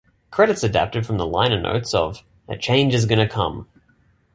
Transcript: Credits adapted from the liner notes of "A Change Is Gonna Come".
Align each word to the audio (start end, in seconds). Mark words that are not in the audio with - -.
Credits 0.31 0.63
adapted 0.63 1.05
from 1.05 1.19
the 1.19 1.27
liner 1.27 1.61
notes 1.61 1.93
of 1.93 2.23
"A 2.49 2.57
Change 2.57 2.95
Is 2.95 3.05
Gonna 3.05 3.29
Come". 3.29 3.67